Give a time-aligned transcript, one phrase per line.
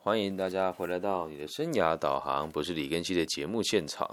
[0.00, 4.08] 欢迎大家回来到你的生涯导航，不是李根熙的节目现场。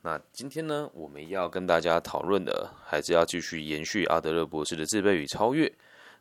[0.00, 5.70] 那今天呢，我们要跟大家讨论的，还是要继续延续阿德勒博士的自卑与超越。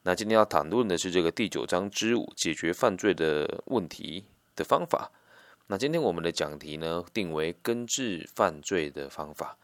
[0.04, 5.10] 那今天要谈论的是这个第九章之五，解决犯罪的问题的方法。
[5.68, 9.58] 那今天我们的讲题呢，定为根治犯罪的方法。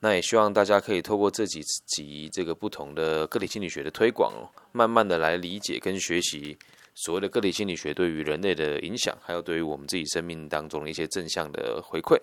[0.00, 4.32] 那也希望大家可以透过这几集这个不同的个体心理学的推广，
[4.72, 6.58] 慢慢的来理解跟学习。
[6.98, 12.18] 所谓的个体心理学对于人类的影响，还有对于我们自己生命当中的一些正向的回馈，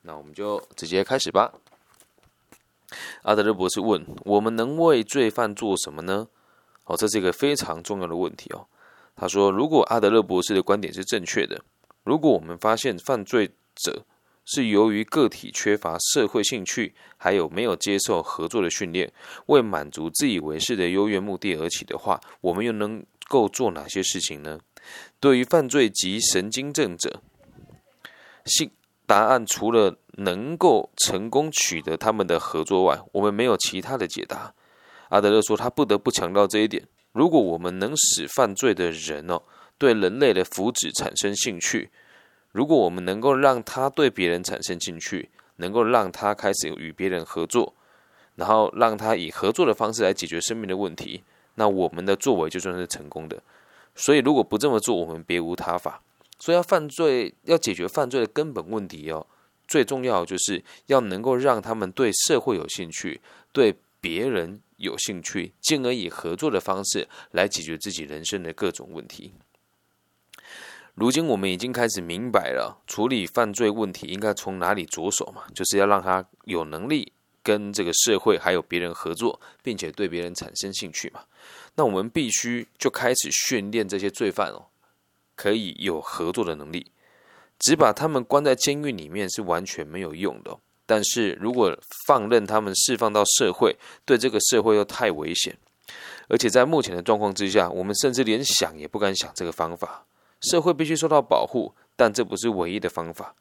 [0.00, 1.52] 那我们就直接开始吧。
[3.20, 6.26] 阿德勒博士问：我们能为罪犯做什么呢？
[6.86, 8.66] 哦，这是一个非常重要的问题哦。
[9.14, 11.62] 他说：如果阿德勒博士的观点是正确的，
[12.02, 14.06] 如果我们发现犯罪者
[14.46, 19.12] 是由于个体缺乏社会兴趣，还有没有接受合作的训练，
[19.46, 23.04] 为满足自以为是的优越目的而起的话，我们又能？
[23.32, 24.60] 够做哪些事情呢？
[25.18, 27.22] 对于犯罪及神经症者，
[28.44, 28.70] 信
[29.06, 34.52] 答案除了能够成功取得他们的合作外，我们没有其他的解答。
[35.08, 39.40] 阿德勒说，他不得不强调这一点：如果我们能使犯罪的人哦
[39.78, 41.90] 对人类的福祉产生兴趣，
[42.52, 47.74] 如果我们能够让他对别人产生兴趣，能够让他开始与别人合作，
[48.34, 51.22] 然后让他以合作的方式来解决生命的问题。
[51.54, 53.42] 那我们的作为就算是成功的，
[53.94, 56.02] 所以如果不这么做，我们别无他法。
[56.38, 59.24] 所以要犯罪，要解决犯罪的根本问题哦，
[59.68, 63.20] 最重要就是要能够让他们对社会有兴趣，
[63.52, 69.32] 对别人有兴趣，进而以合作的方式来解决自己人生的各种问题。
[70.94, 77.12] 如今我们已经开始明白了，处理犯罪问题应该从哪里着手嘛，就是要让他有能力。
[77.42, 81.22] 跟这个社会还有别人合作，并且对别人产生兴趣嘛？
[81.74, 84.66] 那我们必须就开始训练这些罪犯哦，
[85.34, 86.90] 可以有合作的能力。
[87.58, 90.58] 只把他们关在监狱里面是完全没有用的。
[90.84, 91.76] 但是如果
[92.06, 95.56] 放任他们释放到社会，对这个社会又太危险。
[96.28, 100.06] 而且在目前的状况之下，我们甚至连想也不敢想这个方法。
[100.40, 103.34] 社会必须受到保护，但这不是唯一的方法。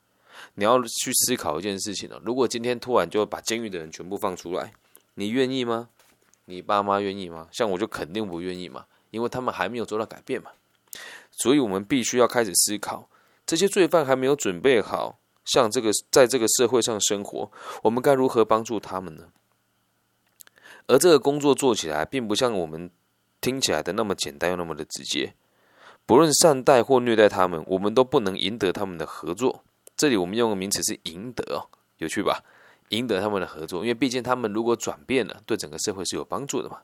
[0.55, 2.21] 你要去思考一件事情了。
[2.25, 4.73] 如果今天突然就把监狱的人全部放出来，
[5.15, 5.89] 你愿意吗？
[6.45, 7.47] 你爸妈愿意吗？
[7.51, 10.51] 像我就肯定不愿意嘛，因为他们还没有做到改变嘛。
[11.31, 13.09] 所以我们必须要开始思考，
[13.45, 17.49] 这些罪犯还没有准备好，像这个在这个社会上生活，
[17.83, 19.29] 我们该如何帮助他们呢？
[20.87, 22.91] 而这个工作做起来，并不像我们
[23.39, 25.33] 听起来的那么简单又那么的直接。
[26.05, 29.63] 不论善待或虐待他们，我们都不能赢得他们的合作。
[29.95, 32.43] 这里我们用的名词是赢得，有趣吧？
[32.89, 36.79] 赢得他们的合作，因为毕竟他们如果转变了，对整个社会是有帮助的嘛。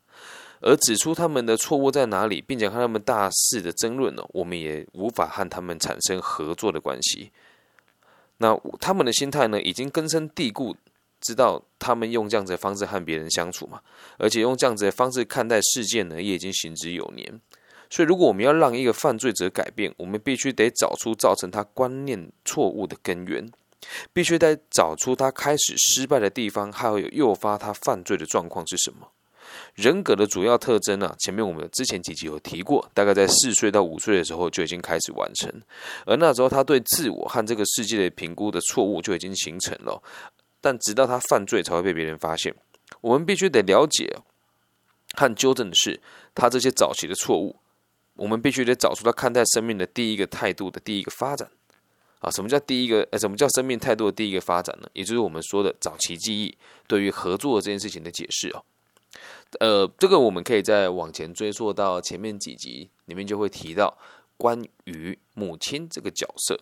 [0.61, 7.31] 而指出他们的错误在哪里，并且和他们大肆的争论呢，我们也无法和他们产生合作的关系。
[8.37, 10.75] 那他们的心态呢，已经根深蒂固，
[11.19, 13.81] 知道他们用这样子的方式和别人相处嘛，
[14.17, 17.41] 而且用这样子的方式看待事件呢，也已经行之有年。
[17.89, 23.49] 所以，如果我们要让一个犯罪者改变，我们必须得找出造成他观念错误的根源，
[24.11, 29.09] 必须得找出他开始失败的地方，还会有诱发他犯罪的状况是什么。
[29.75, 31.15] 人格的主要特征呢？
[31.19, 35.49] 前面我们之前几集有提过，大概在四岁到五岁的时候就已经开始完成，
[36.05, 40.03] 而那时候他对自我和这个世界的评估的错误就已经形成了。
[40.59, 42.53] 但直到他犯罪才会被别人发现，
[42.99, 44.17] 我们必须得了解
[45.15, 46.01] 和纠正的是
[46.35, 47.55] 他这些早期的错误。
[48.17, 51.49] 我们必须得找出他看待生命的第一个态度的第一个发展
[52.19, 52.31] 啊！
[52.31, 53.07] 什么叫第一个？
[53.11, 54.89] 呃，什么叫生命态度的第一个发展呢？
[54.93, 56.57] 也就是我们说的早期记忆
[56.87, 58.65] 对于合作这件事情的解释哦。
[59.59, 63.95] 呃，这个我们可以再往前追溯到前面几集里面就会提到
[64.35, 66.59] 关于母亲这个角色。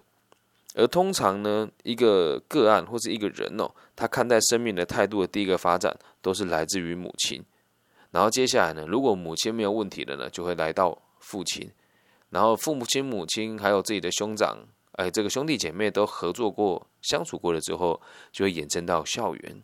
[0.75, 7.41] 而通常呢，一个个案或是一个人哦，他看待生命的态度的第一个发展都是来自于母亲。
[8.11, 11.01] 然后接下来呢，如果母亲没有问题的呢，就会来到。
[11.25, 11.71] 父亲，
[12.29, 14.59] 然后父母亲、母亲还有自己的兄长，
[14.91, 17.99] 哎，这个兄弟姐妹都合作过、相处过了之后，
[18.31, 19.61] 就会延伸到校园。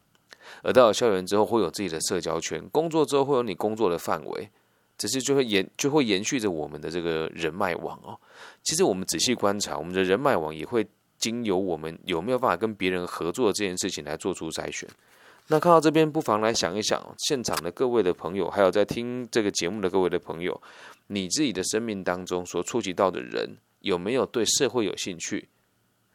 [0.63, 4.49] 而到了校园之后，会有自己的社交圈；工作之后，会有你工作的范围。
[4.97, 8.15] 只是就会延就会延续着我们的这个人脉网哦。
[8.61, 10.85] 其实我们仔细观察，我们的人脉网也会
[11.17, 14.87] 经由我们有没有办法跟别人合作这件事情来做出筛选。
[15.47, 20.61] 那看到这边，不妨来想一想，现场的各位的朋友，还有在听这个节目的各位的朋友。
[21.13, 25.49] 你自己的生命当中所触及到的人，有没有对社会有兴趣，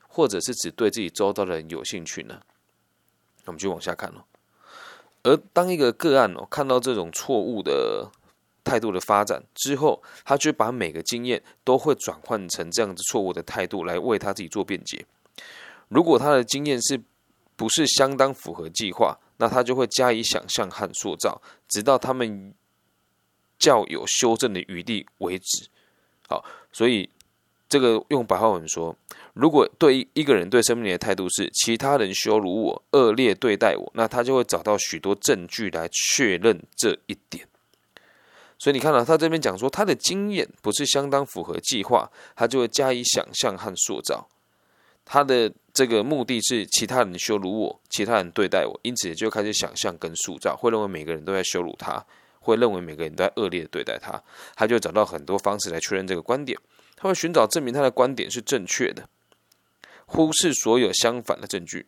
[0.08, 2.40] 或者是只对自己周遭的人有兴趣呢？
[3.44, 4.24] 我们就往下看了。
[5.22, 8.10] 而当一个个案哦看到这种错误的
[8.64, 15.04] 态度的发展之后，他就把每个经验都会转换成这样子错误的态度来为他自己做辩解。
[15.88, 16.98] 如果他的经验是
[17.54, 22.54] 不是相当符合计划，那他就会加以想象和塑造，直到他们
[23.58, 25.66] 较有修正的余地为止。
[26.28, 27.08] 好，所以
[27.68, 28.96] 这个用白话文说，
[29.34, 37.46] 如果对一个人对生命的态度是其他人羞辱我、恶劣对待我，那他就会找到许多证据来确认这一点。
[38.58, 44.26] 所以你看到他这边讲说，他的经验不是相当符合计划，他就会加以想象和塑造。
[45.04, 52.04] 他的这个目的是其他人羞辱我，其他人对待我，因此就开始想象跟塑造，会认为每个人都在羞辱他，
[52.46, 54.22] 会认为每个人都在恶劣的对待他。
[54.54, 56.58] 他就找到很多方式来确认这个观点，
[56.96, 59.08] 他会寻找证明他的观点是正确的，
[60.06, 61.86] 忽视所有相反的证据。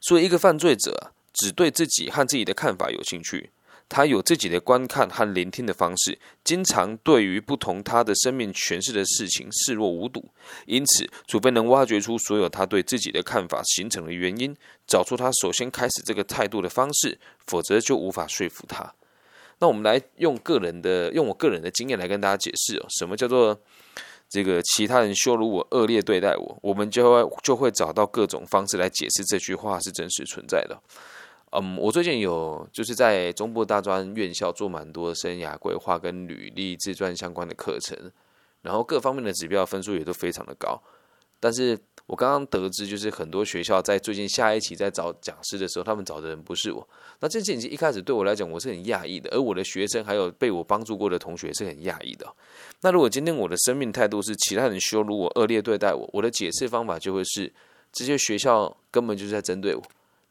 [0.00, 3.50] 所以，一个犯罪者只对自己和自己的看法有兴趣。
[3.86, 10.30] 他有自己的观看和聆听的方式，经常对于不同他的生命诠释的事情视若无睹。
[10.64, 18.94] 因此，除非能挖掘出所有他对自己的看法形成的原因，找出他首先开始这个态度的方式，否则就无法说服他。
[19.64, 23.58] 那我们来用个人的，用我个人的经验来跟大家解释哦，什么叫做
[24.28, 30.78] 这个其他人羞辱我、恶劣对待我，我们就会就会找到各种方式来解释这句话是真实存在的。
[31.52, 37.96] 嗯，我最近有就是在中部大专院校做蛮多生涯规划跟履历自传相关的课程，
[38.60, 40.78] 然后各方面的指标分数也都非常的高。
[41.40, 46.86] 但是我刚刚得知，就是很多学校在最近下一期在找讲师的时候，他们找的人不是我。
[47.20, 52.26] 那这件事情一开始对我来讲，我是很讶异的，而我的学生还有被我帮助过的同学是很讶异的。
[52.82, 57.52] 那如果今天我的生命态度是其他人羞辱我、恶劣对待我，我的解释方法就会是
[57.92, 59.82] 这些学校根本就是在针对我。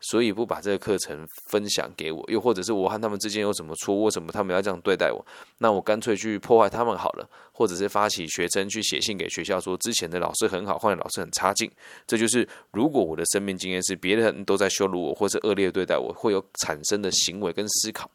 [0.03, 5.25] 所以不把这个课程分享给我，又或者是我和他们之间有什么错，为什么他们要这样对待我？
[5.59, 11.71] 那我干脆去破坏他们好了，或者是发起学生去写信给学校说之前的老师很好，换的老师很差劲。
[12.05, 18.11] 这就是如果我的生命经验是别人都在羞辱我，或是恶劣对待我，会有产生的行为跟思考。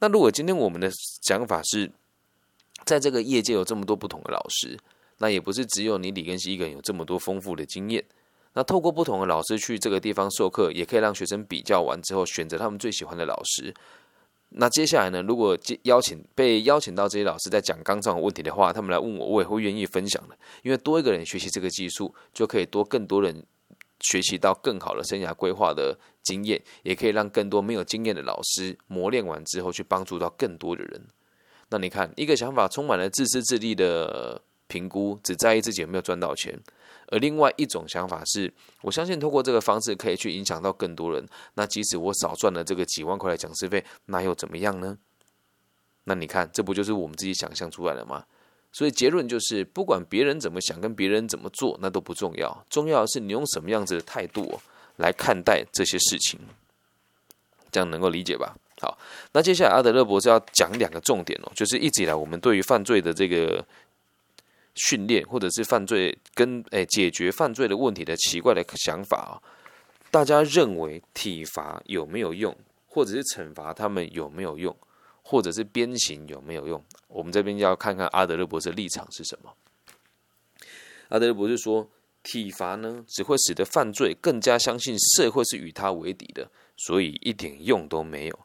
[0.00, 0.90] 那如果今天我们的
[1.22, 1.88] 想法是
[2.84, 4.76] 在这个业界有这么多不同的老师，
[5.18, 8.04] 那也不是只有你李根熙一个人有这么多丰富的经验。
[8.54, 13.72] 那透过不同的老师去这个地方授课，也可以让学生比较完之后选择他们最喜欢的老师。
[14.50, 15.22] 那接下来呢？
[15.22, 20.36] 如果邀请被邀请到这些老师在讲纲上的问题的话，他们来问我，我也会愿意分享的。
[20.62, 23.42] 因为多一个人学习这个技术，就可以多更多人
[24.00, 31.02] 学习到更好的生涯规划的经验，也可以让更多没有经验的老师磨练完之后去帮助到更多的人。
[31.70, 36.60] 那你看，一个想法充满了自私自利的评估，只在意自己有没有赚到钱。
[37.12, 38.50] 而另外一种想法是，
[38.80, 41.28] 我相信通过这个方式可以去影响到更多人。
[41.52, 44.96] 那即使我少赚了这个几万块的讲师费，那又怎么样呢？
[46.04, 48.24] 那你看，这不就是我们自己想象出来的吗？
[48.72, 52.64] 所以结论就是，不管别人怎么想，跟别人怎么做，那都不重要。
[52.70, 54.58] 重要的是你用什么样子的态度
[54.96, 56.40] 来看待这些事情，
[57.70, 58.56] 这样能够理解吧？
[58.80, 58.96] 好，
[59.34, 63.62] 那接下来阿德勒博士要讲两个重点哦，就是一直以来我们对于犯罪的这个。
[64.74, 69.34] 训练或者是犯罪跟诶解决犯罪的问题的奇怪的想法啊，
[70.10, 74.76] 大家认为体罚有没有用，或者是惩罚他们有没有用，
[75.22, 76.82] 或者是鞭刑有没有用？
[77.08, 79.54] 我们这边要看看阿德勒博士的立场是什么。
[81.08, 81.90] 阿德勒博士说，
[82.22, 88.38] 体罚呢只会使得犯罪更加相信社会是与他为敌的，所以一点用都没有。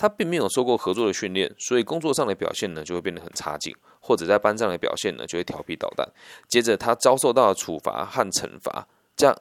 [0.00, 3.76] 他并没有受过合作的训练，所以工作上的表现呢就会变得很差劲。
[4.00, 6.08] 或者在班上的表现呢，就会调皮捣蛋。
[6.48, 9.36] 接着他遭受到了处罚和惩罚，这样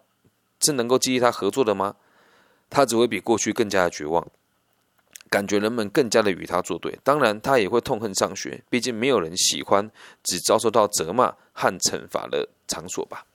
[0.60, 1.96] 是能够激励他合作的吗？
[2.70, 4.28] 他只会比过去更加的绝望，
[5.30, 7.00] 感觉人们更加的与他作对。
[7.06, 9.90] 当然，他也会痛恨上学，毕竟没有人喜欢
[10.24, 13.26] 只遭受到责骂和惩罚的场所吧。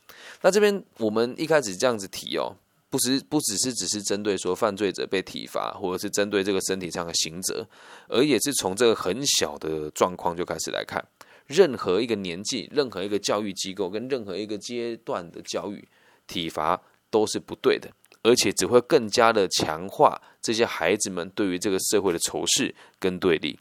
[0.43, 2.55] 那这边我们一开始这样子提哦。
[2.95, 7.67] 不是不只是只是针对说犯罪者被体罚，或者是针对这个身体上的刑责，
[8.07, 11.05] 而也是从这个很小的状况就开始来看，
[11.49, 15.89] 任何一个年纪、任何一个教育机构跟任何一个阶段的教育，
[16.29, 17.91] 体罚都是不对的，
[18.23, 23.59] 而且只会更加的强化这些孩子们对于这个社会的仇视跟对立。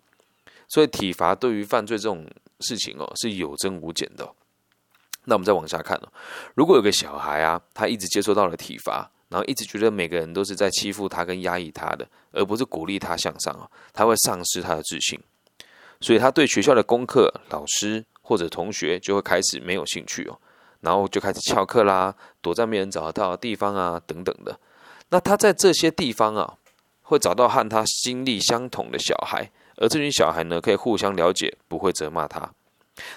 [0.67, 2.23] 所以体罚对于犯罪这种
[2.59, 4.31] 事情哦是有增无减的。
[5.25, 6.13] 那我们再往下看哦，
[6.53, 9.09] 如果有个小孩啊，他一直接受到了体罚。
[9.33, 15.19] 然后一直觉得每个人都是在欺负他跟压抑他的，而不是鼓励他向上啊，他会丧失他的自信，
[15.99, 20.37] 所以他对学校的功课、老师或者同学就会开始没有兴趣哦，
[20.81, 22.13] 然后就开始翘课啦，
[22.43, 24.59] 躲在没人找得到的地方啊等等的。
[25.09, 26.53] 那他在这些地方啊，
[27.01, 32.51] 会找到和他经历相同的小孩，而这群小孩呢，可以互相了解，不会责骂他。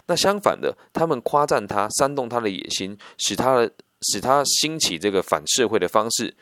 [0.07, 3.71] 那相反的，他们夸赞他，煽动他的野心，使他的
[4.13, 6.35] 使他兴起这个反社会的方式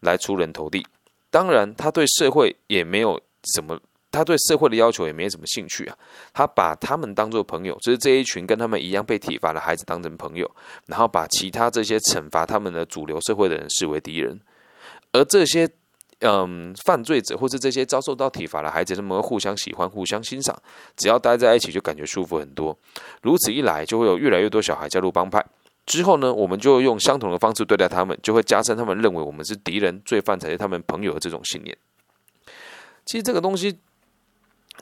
[0.00, 0.86] 来出人头地。
[1.30, 3.20] 当然，他对社会也没有
[3.54, 3.78] 什么。
[4.12, 5.98] 他对社会的要求也没什么兴趣啊，
[6.32, 10.50] 他把他们当做朋友，就是这一群跟他们一样被体罚的孩子当成朋友，
[10.86, 14.40] 然后把其他这些惩罚他们的主流社会的人视为敌人，
[15.12, 15.68] 而这些
[16.20, 20.56] 嗯犯罪者或是这些遭受到体罚的孩子，他们会互相喜欢、互相欣赏，
[20.96, 22.74] 只要待在一起就感觉舒服很多。
[23.20, 25.44] 如此一来，就会有越来越多小孩加入帮派。
[25.86, 31.74] 之后呢，我们就用相同的方式对待他们，就会加深他们认为我们是敌人、罪犯才是他们朋友的这种信念。
[33.06, 33.78] 其实这个东西。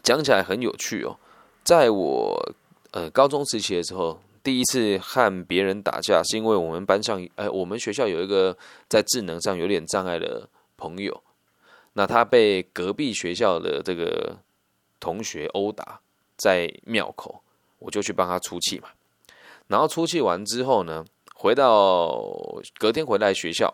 [0.03, 1.17] 讲起来很有趣哦，
[1.63, 2.55] 在我
[2.91, 8.55] 呃高中时期的时候，第一次和别人打架，是因为我们班上，呃，我们学校有一个
[8.89, 11.23] 在智能上有点障碍的朋友，
[11.93, 14.37] 那他被隔壁学校的这个
[14.99, 16.01] 同学殴打
[16.37, 17.41] 在庙口，
[17.79, 18.89] 我就去帮他出气嘛。
[19.69, 21.05] 然后出去完之后呢，
[21.35, 22.33] 回到
[22.79, 23.73] 隔天回来学校，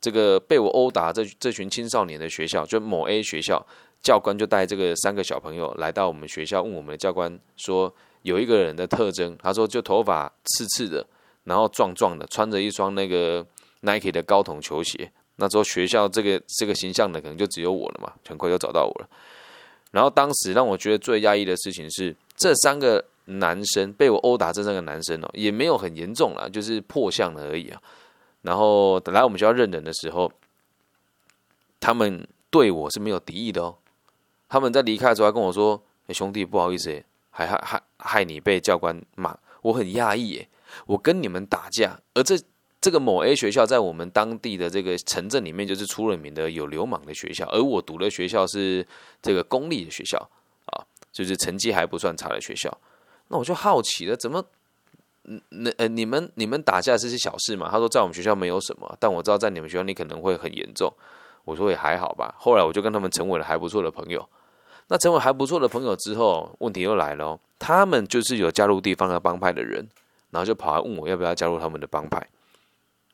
[0.00, 3.66] 这个被我殴打这这群青少年的学校，就某 A 学校。
[4.02, 11.04] 教官就带这个三个小朋友来到我们学校，问我们的教官说：“有一个人的特征，他说就头发刺刺的，
[11.42, 13.44] 然后壮壮的，穿着一双那个
[13.80, 15.10] Nike 的高筒球鞋。
[15.36, 19.08] 那时候学校这个这个形象的可能就只有我了嘛，很快就找到我了。
[19.90, 27.80] 然后当时让我觉得最压抑的事情是，这三个男生被我殴打，这三个男生哦，也没有很严重啦，就是破相了而已啊。
[28.42, 30.32] 然后来我们学校认人的时候，
[31.80, 33.76] 他们对我是没有敌意的哦。”
[34.48, 40.48] 他们在离开的时候还跟我说：“兄弟，不好意思，还害害害你被教官骂，我很讶异耶。
[40.86, 42.38] 我跟你们打架，而这
[42.80, 48.86] 这个某 A 学校在我们当地的这个城镇里面就是出了名的有流氓的学校，而我读的学校是
[49.20, 50.16] 这个公立的学校
[50.66, 52.72] 啊，就是成绩还不算差的学校。
[53.28, 54.44] 那我就好奇了，怎么，
[55.50, 57.68] 那呃你们你们打架这是小事嘛？
[57.70, 60.92] 他说在我们学校没有什么，但我知道在你们学校你可能会很严重。
[61.44, 62.34] 我说也还好吧。
[62.38, 64.28] 后来我就跟他们成为了还不错的朋友。
[64.88, 67.38] 那成为还不错的朋友之后，问题又来了。
[67.58, 69.88] 他们就是有加入地方的帮派的人，
[70.30, 72.24] 然后就跑来问我要不要加入他们的帮派。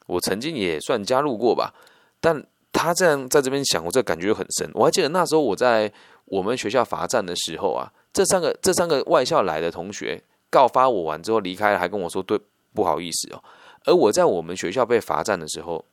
[0.06, 1.72] 我曾经也算加入过吧，
[2.20, 4.70] 但他这样在这边想，我这感觉很深。
[4.74, 5.90] 我还记得那时候我在
[6.26, 12.40] 我们学校罚站的时候啊，这三个这三个外校来的同学告发我完之后离开了，还跟我说对
[12.74, 13.42] 不好意思哦。
[13.84, 15.84] 而我在我们学校被罚站的时候。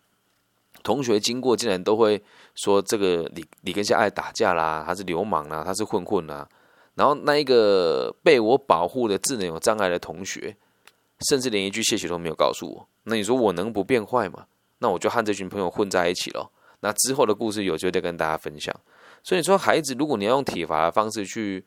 [0.82, 2.22] 同学经过竟然都会
[2.56, 6.48] 说这个李李根夏爱打架啦，他是流氓啦，他是混混啦。
[6.96, 10.56] 然后那一个被我保护的智能有障碍的同学，
[11.28, 12.88] 甚至连一句谢谢都没有告诉我。
[13.04, 14.46] 那你说我能不变坏吗？
[14.78, 16.50] 那我就和这群朋友混在一起了。
[16.80, 18.74] 那之后的故事有机会再跟大家分享。
[19.22, 21.66] 所以说，孩子如果你要用体罚的方式去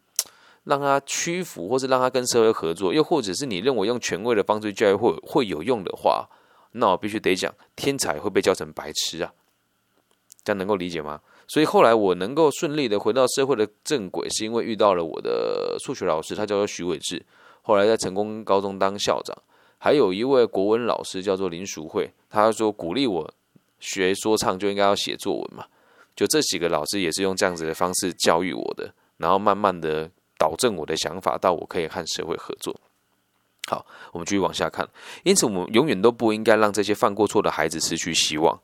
[0.65, 6.29] 让他屈服，或是让他跟社会合作，又或者是你认为用权威的方式教育会会有用的话。
[6.73, 9.33] 那我必须得讲，天才会被叫成白痴啊，
[10.43, 11.21] 这样能够理解吗？
[11.47, 17.23] 所以后来我能够顺利的回到社会的正轨，是因为遇到了我的数学老师，他叫做徐伟志，
[17.61, 19.37] 后来在成功高中当校长，
[19.77, 23.35] 还有一位国文老师叫做林淑慧，他说鼓励我
[23.79, 25.67] 学说唱就应该要写作文嘛，
[26.17, 30.11] 就这几个老师也是用这样子的方式教育我的，然后慢慢的
[30.43, 32.75] 导正我的想法，到我可以和社会合作。
[33.69, 34.89] 好，我们继续往下看。
[35.23, 38.61] 因此，我们永远都不应该让这些犯过错的孩子失去希望。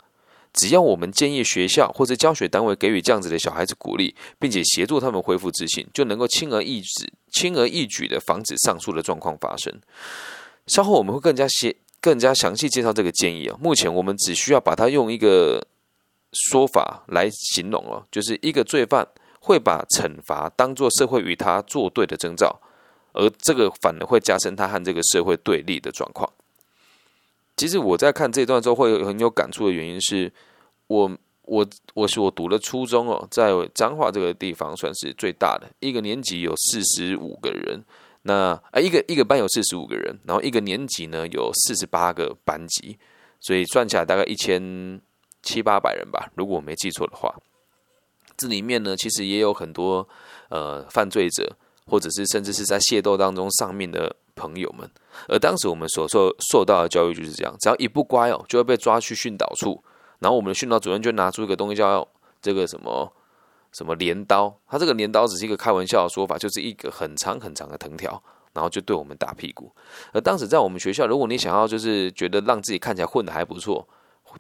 [0.52, 9.73] 只要我们建议学校或者教学单位给予这样子的小孩子鼓励，并且协助他们恢复自信，就能够轻而易举、轻而易举的防止上述的状况发生。
[10.66, 13.56] 稍后我们会更加详、更加详细介绍这个建议啊。
[13.61, 15.64] 目前我们只需要把它用一个
[16.32, 19.06] 说法来形容哦，就是一个罪犯
[19.40, 22.61] 会把惩罚当做社会与他作对的征兆。
[23.14, 26.30] 而这个反而会加深他和这个社会对立的状况。
[27.57, 30.30] 其实我在看这段之后，会很有感触的原因是，
[30.87, 31.11] 我
[31.42, 37.83] 我我是我读了初中哦，在彰化这个地方算是最大的一个年级有四十五个人，
[38.23, 42.97] 那啊一个一个班有四十五个人，然后一个年级呢有四十八个班级，
[43.40, 45.00] 所以算起来大概一千
[45.42, 47.35] 七八百人吧，如果我没记错的话。
[48.38, 50.09] 这里面呢，其实也有很多
[50.49, 51.54] 呃犯罪者。
[51.90, 54.87] 或者是甚至是在械斗当中上面的朋友们，
[55.26, 59.83] 而当时我们所受受到的教育就是这样：只要一不乖哦，就会被抓去训导处，
[60.18, 62.07] 然后我们的训导主任就拿出一个东西叫
[62.42, 63.11] 这个什么
[63.73, 69.73] 什么镰刀，他这个镰刀只是一个开玩笑的说法，就是一个很长很长的藤条，然后就对我们打屁股。
[70.12, 73.88] 而当时在我们学校，如果你想要就是觉得让自己看起来混的还不错，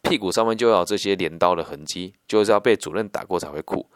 [0.02, 3.88] 屁股上面就要这些镰刀的痕迹，就是要被主任打过才会酷。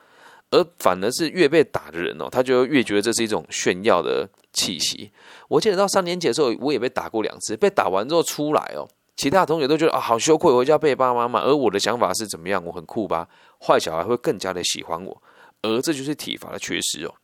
[0.50, 5.11] 而反而是越被打的人哦，他就越觉得这是一种炫耀的气息。
[5.49, 11.40] 我记得到三年级的时候，我也被打过两次，被打完之后出来哦，其他同学都觉得啊好羞愧，回家被爸爸妈妈。
[11.40, 12.62] 而我的想法是怎么样？
[12.62, 13.26] 我很酷吧？
[13.66, 15.23] 坏小孩会更加的喜欢我，
[15.62, 17.14] 而这就是体罚的缺失哦。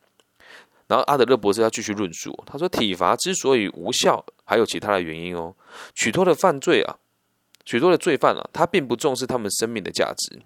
[0.87, 5.53] 然后阿德勒博士要继续论述，他说体罚之所以无效，还有其他的原因哦。
[5.93, 6.97] 许多的犯罪啊，
[7.69, 10.41] 许多的罪犯啊，他并不重视他们生命的价值。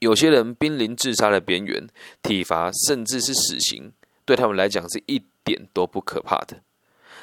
[0.00, 1.86] 有些人濒临自杀的边缘，
[2.24, 3.92] 体罚甚至是死刑，
[4.24, 6.56] 对他们来讲是一点都不可怕的。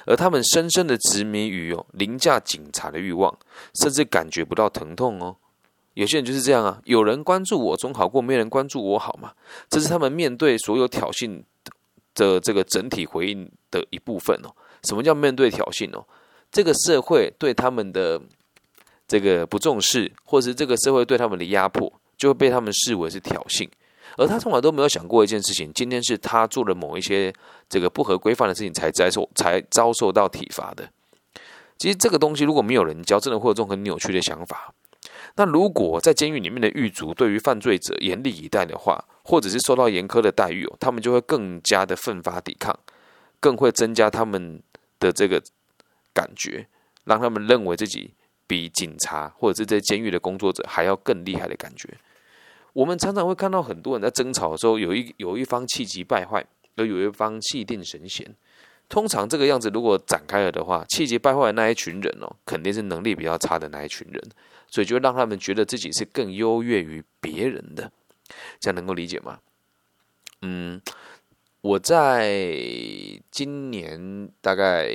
[0.05, 3.37] 而他们深深的执迷于哦凌驾警察的欲望，
[3.81, 5.35] 甚至感觉不到疼痛哦。
[5.95, 9.33] 有些人就是这样啊，有人关注我总好过没人关注我好嘛。
[9.69, 11.43] 这是他们面对所有挑衅
[12.15, 14.55] 的这个整体回应的一部分哦。
[14.85, 16.07] 什么叫面对挑衅哦？
[16.49, 18.21] 这个社会对他们的
[19.11, 21.91] 这个不重视，或是这个社会对他们的压迫。
[22.17, 23.67] 就会被他们视为是挑衅，
[24.15, 27.33] 而他从来都没有想过一件事情：今天是他做了某一些
[27.67, 30.87] 这个不合规范的事情，才遭受才遭受到体罚的。
[31.79, 34.71] 其实这个东西如果没有人教，真的会有这种很扭曲的想法。
[35.35, 42.77] 那如果在监狱里面的狱卒对于犯罪者严厉以待的话，或者是受到严苛的待遇哦，他们就会更加的奋发抵抗，
[43.39, 44.61] 更会增加他们
[44.99, 45.41] 的这个
[46.13, 46.67] 感觉，
[47.05, 48.13] 让他们认为自己
[48.51, 51.87] 比警察或者是在监狱的工作者还要更厉害的感觉。
[52.73, 58.35] 我们常常会看到很多人在争吵的时候，有一有一方气急败坏，而有一方气定神闲。
[58.89, 64.21] 通常这个样子如果展开了的话，气急败坏的那一群人哦，肯定是能力比较差的那一群人，
[64.67, 67.89] 所以就让他们觉得自己是更优越于别人的。
[68.59, 69.39] 这样能够理解吗？
[70.41, 70.81] 嗯，
[71.61, 72.43] 我在
[73.31, 74.89] 今年大概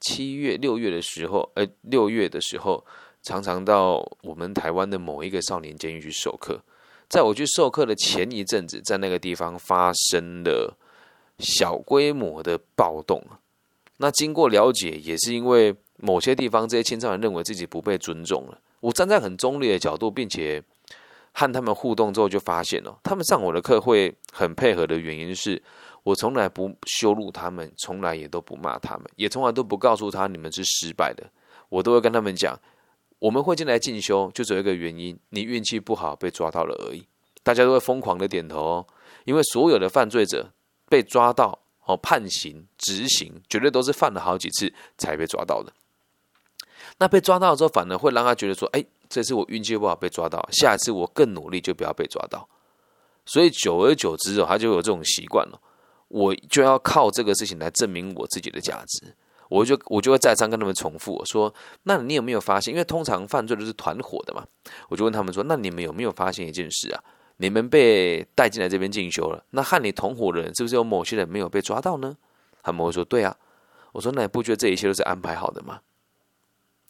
[0.00, 2.84] 七月、六月的时候，呃，六月的时候，
[3.22, 6.60] 常常到我们台湾的某一个少年监狱去授课。
[7.08, 10.76] 在我去授课的前一阵子，在那个地方发生了
[11.38, 13.22] 小规模的暴动。
[13.98, 18.58] 那经过了解，也是因为某些地方这些青少年认为自己不被尊重了。
[18.80, 20.62] 我站在很中立的角度，并且
[21.32, 25.62] 和他们互动之后，就发现哦，他们上我的课会很配合的原因是
[26.02, 31.24] 我从来不羞辱他们，从来也都不骂他们，也从来都不告诉他你们是失败的。
[31.68, 32.58] 我都会跟他们讲。
[33.18, 37.06] 我们会进来进修，就只有一个原因：你运气不好被抓到了而已。
[37.42, 38.86] 大家都会疯狂的点头哦，
[39.24, 40.50] 因为所有的犯罪者
[40.88, 45.70] 被抓到哦，判刑执行，绝对都是犯了好几次才被抓到的。
[46.98, 52.48] 那被抓到之后，反而会让他觉得说：“哎，这次我运气不好被抓到，下一次我更努力就不要被抓到。”
[53.26, 55.60] 所以久而久之哦，他就有这种习惯了，
[56.10, 59.14] 我就要靠这个事情来证明我自己的价值。
[59.48, 62.72] 我就我就会再三跟他们重复我说，那你有没有发现？
[62.72, 64.46] 因为通常犯罪都是团伙的嘛，
[64.88, 67.02] 我就问他们说，那你们有没有发现一件事啊？
[67.38, 72.16] 你们被带进来这边进修了，那和你同伙的人是不是有某些人没有被抓到呢？
[72.62, 73.36] 他们会说，对啊。
[73.92, 75.80] 我说，那你不觉得这一切都是安排好的吗？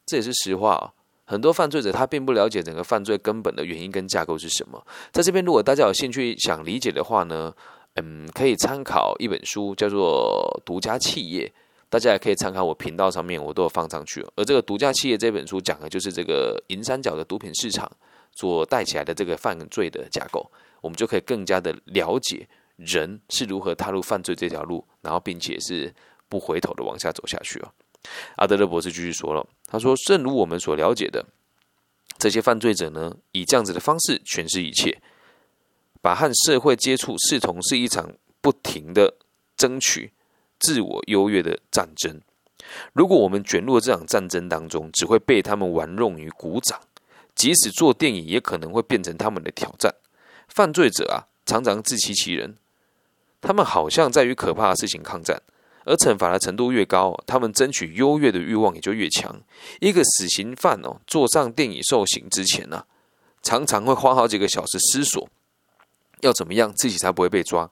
[0.05, 0.93] 这也是实话啊。
[1.25, 4.87] 很多犯罪者他并不了解整个犯罪根本的原因跟架构是什么。
[5.13, 7.55] 在这边，如果大家有兴趣想理解的话呢，
[7.97, 11.47] 嗯，可以参考一本书，叫做《独家企业》。
[11.89, 14.25] 大家也可以参考我频道上面，我都有放上去。
[14.37, 17.91] 而这个独家企业这本书讲的就是这个银三角的毒品市场
[18.31, 20.49] 所带起来的这个犯罪的架构，
[20.83, 25.93] 我们就可以更加的了解人是如何踏入犯罪这条路，然后并且是
[26.29, 27.69] 不回头的往下走下去哦。
[28.37, 31.27] 阿德勒博士继续说了，他说：“正如我们所了解的，
[32.19, 34.97] 这些犯罪者呢，以这样子的方式诠释一切，
[36.01, 39.15] 把和社会接触视同是一场不停的
[39.57, 40.13] 争取。”
[40.61, 42.21] 自我优越的战争，
[42.93, 46.79] 如果我们卷入这场战争当中，只会被他们玩弄于股掌。
[47.35, 49.95] 即使做电影，也可能会变成他们的挑战。
[50.49, 52.59] 犯罪者啊，常常自欺欺人，
[53.41, 55.41] 他们好像在与可怕的事情抗战，
[55.87, 59.41] 而惩罚的程度越高，他们争取优越的欲望也就越强。
[59.81, 62.85] 一个死刑犯哦，坐上电椅受刑之前呢，
[63.43, 65.27] 常常会花好几个小时思索，
[66.23, 67.71] 要怎么样自己才不会被抓。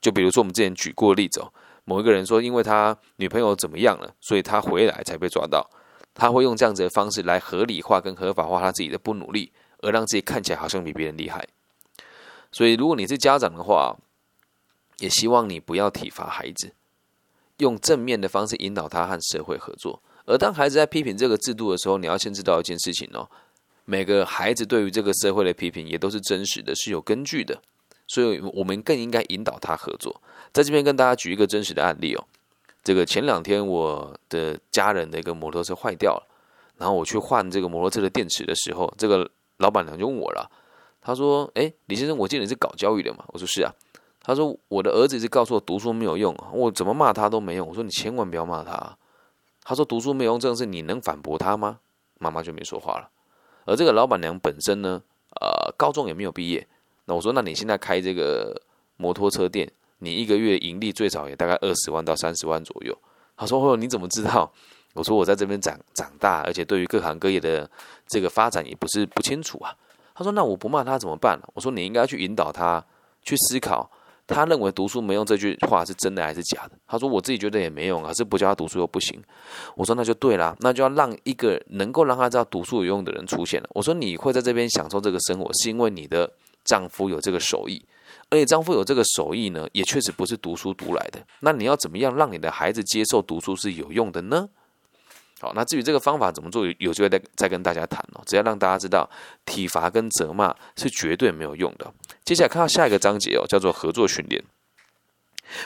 [0.00, 1.52] 就比如说我们之前举过例子哦。
[1.84, 5.70] 某一个人说，因为他女朋友怎么样了，所以他回来才被抓到。
[6.12, 11.48] 他会用这样子的方式来合理化跟合法化他自己的不努力，而让自己看起来好像比别人厉害。
[12.52, 13.96] 所以，如果你是家长的话，
[14.98, 16.74] 也希望你不要体罚孩子，
[17.56, 20.02] 用正面的方式引导他和社会合作。
[20.26, 23.30] 而当孩子在批评这个制度的时候，你要先知道一件事情哦：
[23.90, 27.58] 每个孩子对于这个社会的批评也都是真实的，是有根据的。
[28.06, 30.20] 所以我们更应该引导他合作。
[30.52, 32.22] 在这边跟大家举一个真实的案例哦。
[32.84, 36.26] 这个前两天我的家人的一个摩托车坏掉了，
[36.76, 40.50] 然后我去换这个摩托车的电池的时候，这个老板娘就问我了，
[41.00, 43.72] 他说：“哎，李先生，我记得你是搞教育的嘛？”我说：“是啊。”
[44.20, 48.98] 他说：“我的儿子一直告诉我读书没有用，我怎么骂他都没用。”我说：“你千万不要骂他。”
[49.64, 51.80] 他说：“读书没有用，这种事你能反驳他吗？”
[52.20, 53.08] 妈妈就没说话了。
[53.68, 55.02] 而这个老板娘本身呢，
[55.42, 56.66] 呃，高中也没有毕业。
[57.04, 58.58] 那我说：“那你现在开这个
[58.96, 62.96] 摩托车店，你一个月盈利最少也大概二十万到三十万左右。”
[63.36, 64.50] 他说：“哦，你怎么知道？”
[64.94, 67.70] 我说：“我在这边长长大，而且对于各行各业的
[68.06, 69.76] 这个发展也不是不清楚啊。”
[70.16, 72.82] 他说：“那我不骂他怎么办？”我说：“你应该去引导他
[73.22, 73.90] 去思考，
[74.34, 79.20] 他认为读书没用这句话是真的还是假的。”他说：“我自己觉得也没用，可是不叫他读书又不行。”
[79.74, 86.30] 我说：“那就对了，那就要让一个能够让他知道读书有用的人出现了。”我说：“你会在这边享受这个生活，是因为你的
[86.64, 87.84] 丈夫有这个手艺，
[88.30, 91.18] 而且丈夫有这个手艺呢，也确实不是读书读来的。
[91.40, 94.48] 那你要怎么样让你的孩子接受读书是有用的呢？”
[95.40, 98.22] 好，那至于这个方法怎么做，有机会再再跟大家谈哦。
[98.26, 99.08] 只要让大家知道，
[99.44, 101.92] 体罚跟责骂是绝对没有用的。
[102.24, 104.42] 接下来看到下一个章节哦，叫做合作训练。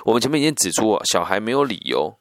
[0.04, 2.14] 我们前面已经指出哦，小孩没有理由，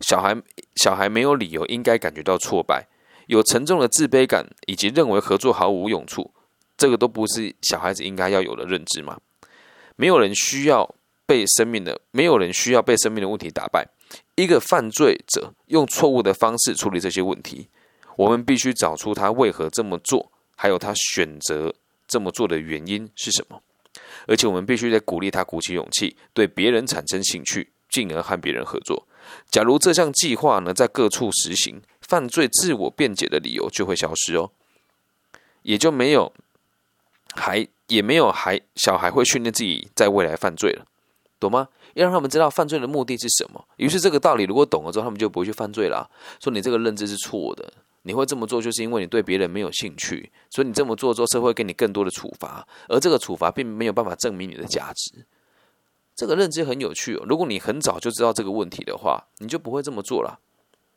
[0.00, 0.34] 小孩
[0.76, 2.86] 小孩没有理由应该感觉到挫败，
[3.26, 6.32] 有沉重的自卑感，以及认为合作毫无用处，
[6.78, 9.18] 这个都不是小孩子应该要有的认知吗？
[9.96, 10.94] 没有人需要
[11.26, 13.86] 被生命的，没有人需要被生命的问题打败。
[14.34, 17.68] 一个犯罪者用错误的方式处理这些问题，
[18.16, 21.74] 我们必须找出他为何这么做，还有他选择
[22.06, 23.62] 这么做的原因是什么。
[24.26, 29.06] 而且我们必须得鼓励他鼓起勇气，对别人产生兴趣，进而和别人合作。
[29.50, 34.50] 假如这项计划呢在各处实行，犯罪自我辩解的理由就会消失哦，
[35.62, 36.32] 也就没有
[37.34, 40.86] 还也没有还小孩会训练自己在未来犯罪了，
[41.40, 41.68] 懂吗？
[41.96, 43.64] 要让他们知道犯罪的目的是什么。
[43.76, 46.08] 于是这个道理如果懂了之后，他们就不会去犯罪了。
[46.40, 55.24] 说你这个认知是错的，你会这么做就是因为你对别人没有兴趣，所以你这么做之后，社会给你更多的处罚，而这个处罚并没有办法证明你的价值。
[56.14, 57.24] 这个认知很有趣哦。
[57.26, 60.38] 如果你很早就知道这个问题的话，你就不会这么做了。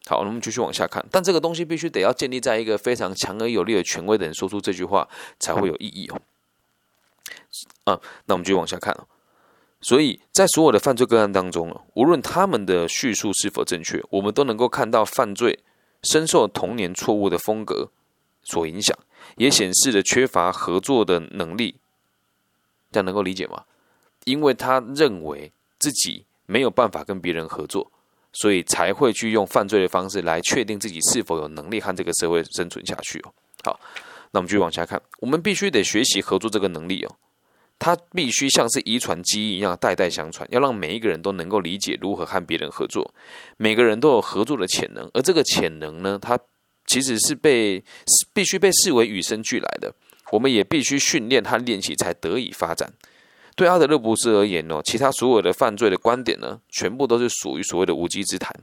[0.05, 1.05] 好，我们继续往下看。
[1.09, 5.07] 但这个东西必须得要建立在一个非常强而有力的权威的人说出这句话
[5.39, 6.19] 才会有意义哦。
[7.85, 9.07] 啊，那我们继续往下看哦。
[9.81, 15.59] 所以在所有的犯罪个案当中无论他们的叙述是否正确，我们都能够看到犯罪
[16.03, 17.89] 深受童年错误的风格
[18.43, 18.97] 所影响，
[19.37, 21.75] 也显示了缺乏合作的能力。
[22.91, 23.63] 这样能够理解吗？
[24.25, 27.91] 因为他认为自己没有办法跟别人合作，
[28.33, 33.33] 所以才会去用犯罪的方式来确定自己是否有能力和这个社会生存下去哦。
[33.63, 33.79] 好，
[34.31, 37.15] 那我们继续往下看，我们必须得学习合作这个能力哦。
[37.79, 43.13] 它必须像是遗传基因一样代代相传，要让每一个人都能够理解如何和别人合作。
[43.55, 46.37] 每个人都有合作的潜能，而这个潜能呢，它
[46.85, 47.81] 其实是被
[48.33, 49.95] 必须被视为与生俱来的。
[50.31, 52.91] 我们也必须训练和练习才得以发展。
[53.55, 58.53] 对阿德勒博士而言呢，其他所有的犯罪的观点呢，全部都是属于所谓的无稽之谈。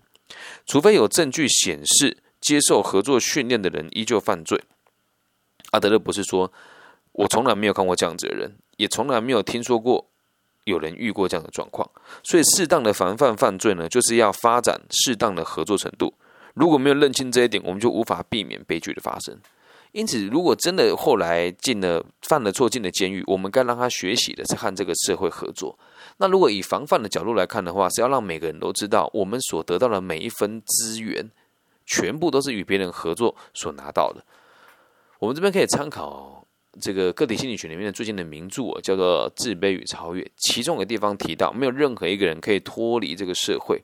[0.66, 4.62] 除非有证据显示接受合作训练的人依旧犯罪。
[5.70, 6.52] 阿德勒博士说
[7.12, 10.06] ：“我从来没有看过这样子的人。”也从来没有听说过
[10.64, 11.88] 有人遇过这样的状况，
[12.22, 16.12] 所以适当的防范犯罪呢，就是要发展适当的合作程度。
[16.54, 19.38] 如果没有认清这一点，我们就无法避免悲剧的发生。
[19.92, 25.78] 因此，如果真的后来进了犯了错进了监狱，我们该让他学习的是和这个社会合作。
[26.18, 31.30] 那如果以防范的角度来看的话，是要让每个人都知道，我们所得到的每一分资源，
[31.86, 34.24] 全部都是与别人合作所拿到的。
[35.18, 36.45] 我们这边可以参考。
[36.80, 40.22] 这个个体心理学里面的最近的名著啊，叫做《自卑与超越》。
[40.36, 43.82] 其中有个地方提到，没有任何一个人可以脱离这个社会。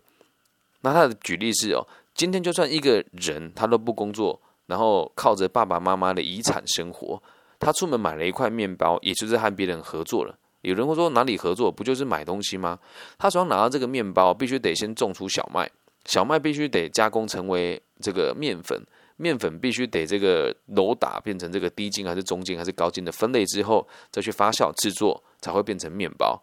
[0.83, 7.22] 那他的举例是哦，今天就算一个人他都不工作，然后靠着爸爸妈妈的遗产生活，
[7.59, 10.37] 他出门买了一块面包，也就是和别人合作了。
[10.62, 11.70] 有人会说哪里合作？
[11.70, 12.78] 不就是买东西吗？
[13.18, 15.70] 他手上拿到这个面包，必须得先种出小麦，
[16.05, 18.81] 小麦必须得加工成为这个面粉。
[19.22, 26.42] 面粉必须得这个揉打变成这个低筋还是中筋还是高筋的分类之后，再去发酵制作，才会变成面包。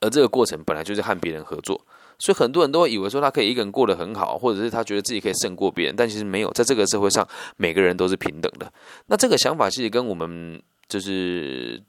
[0.00, 1.80] 而这个过程本来就是和别人合作，
[2.18, 8.72] 所以很多人都以为说他可以一个人过得很好，或者是他觉得自己可以胜过别人，但其实没有，在这个社会上每个人都是平等的。
[9.06, 11.80] 那这个想法其实跟我们就是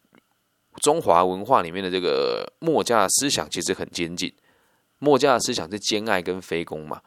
[0.84, 4.32] 中华文化里面的这个墨家的思想其实很接近。
[5.00, 7.02] 墨家的思想是兼爱跟非攻嘛。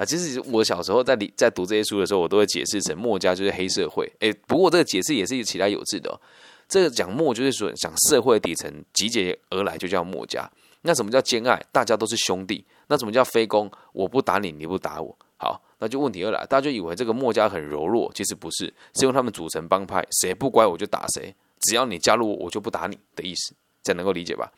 [0.00, 4.10] 啊，其实我小时候在理在读这些书的时候，我都会解释成墨家就是黑社会。
[4.20, 6.18] 诶，不过这个解释也是其来有致的。
[6.66, 10.50] 这个讲墨就是说讲社会底层集结而来就叫墨家。
[10.80, 11.62] 那什么叫兼爱？
[11.70, 12.64] 大家都是兄弟。
[12.86, 13.70] 那什么叫非攻？
[13.92, 15.14] 我不打你，你不打我。
[15.36, 21.34] 好，那就问题二来，大家就以为这个墨家很柔弱，其实不是，是用他们组成帮派，谁不乖我就打谁。
[21.60, 24.50] 只要你加入我，我就不打你的意思，这能够理解吧？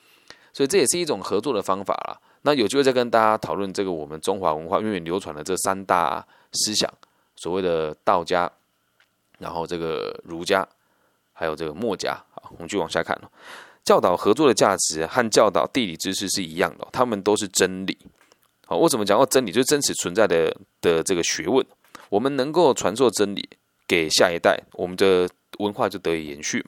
[0.53, 2.21] 所以这也是一种合作的方法啦。
[2.43, 6.93] 那有机会再跟大家讨论这个我们中华文化源远流传的这三大思想，
[7.37, 8.51] 所谓的道家，
[9.39, 10.67] 然后这个儒家，
[11.33, 12.15] 还有这个墨家。
[12.31, 13.17] 好，我们继续往下看
[13.85, 17.97] 教导合作的价值和教导地理知识是一样的，他们都是真理。
[18.67, 19.53] 好，为什么讲到真理？
[19.53, 21.65] 就是真实存在的的这个学问。
[22.09, 23.49] 我们能够传授真理
[23.87, 25.29] 给下一代，我们的
[25.59, 26.65] 文化就得以延续。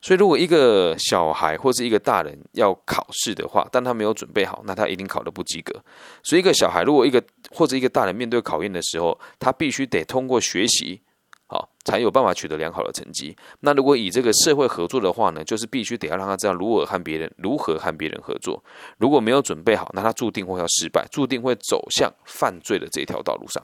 [0.00, 5.74] 所以，如果一个小孩或是一个大人要考试的话，但他没有准备好，那他一定考得不及格。
[6.22, 11.02] 所以，一个小孩如果一个或者一个大人面对考验的时候，他必须得通过学习，
[11.46, 13.36] 好才有办法取得良好的成绩。
[13.60, 18.62] 那如果以这个社会合作的话呢，就是必须得要让他知道如何和别人如何和别人合作。
[18.98, 23.62] 如果没有准备好，那他注定会要失败，注定会走向犯罪的这条道路上。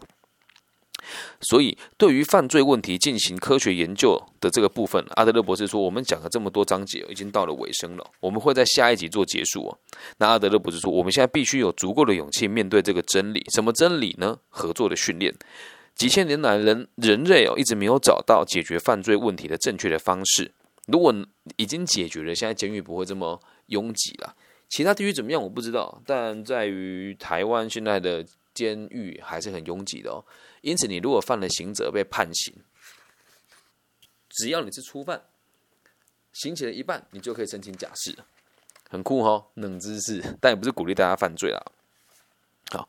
[1.40, 8.04] 所以，对于犯罪问题进行科学研究的这个部分，阿德勒博士说，我们讲了这么多章节，已经到了尾声了。
[8.20, 9.78] 我们会在下一集做结束哦。
[10.18, 13.44] 那阿德勒博士说，我们现在必须有足够的勇气面对这个真理。
[13.52, 14.38] 什么真理呢？
[14.48, 15.34] 合作的训练。
[15.94, 20.50] 几千年来，人人类哦一直没有找到解决犯罪问题的正确的方式。
[20.86, 21.14] 如果
[21.56, 24.34] 已经解决了，现在监狱不会这么拥挤了。
[24.68, 25.40] 其他地区怎么样？
[25.40, 26.02] 我不知道。
[26.04, 30.24] 但在于台湾现在的监狱还是很拥挤的哦。
[30.64, 32.54] 因此，你如果犯了刑责被判刑，
[34.30, 35.22] 只要你是初犯，
[36.32, 38.16] 刑期的一半，你就可以申请假释，
[38.88, 41.62] 很酷哦，冷知识， 但也不是鼓励大家犯罪啦。
[42.70, 42.88] 好，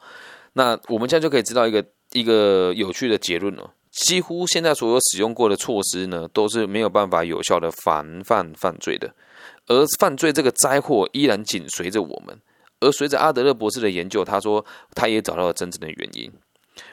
[0.53, 9.13] 那我们现在就可以知道一个一个有趣的结论了：几乎现在所有使用过的措施呢，都是没有办法有效的防范犯罪的，
[9.67, 12.39] 而犯罪这个灾祸依然紧随着我们。
[12.79, 16.31] 而随着阿德勒博士的研究，他说他也找到了真正的原因。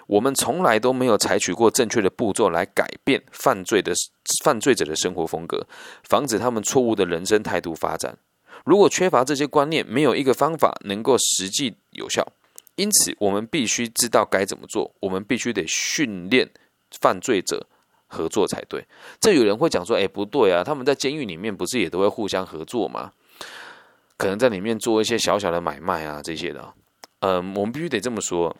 [0.06, 3.92] 我们从来都没有采取过正确的步骤来改变犯罪的
[4.44, 5.66] 犯罪者的生活风格，
[6.04, 8.16] 防止他们错误的人生态度发展。
[8.64, 12.26] 如果缺乏这些观念，没有一个方法能够实际有效。
[12.76, 14.94] 因此，我们必须知道该怎么做。
[15.00, 16.48] 我们必须得训练
[17.00, 17.66] 犯罪者
[18.06, 18.86] 合作才对。
[19.20, 23.12] 这有人会讲说：“哎，不对啊，他们在监狱里面不是也都会互相合作吗？
[24.16, 26.72] 可能在里面做一些小小的买卖啊这些的。”
[27.20, 28.56] 嗯，我们必须得这么说。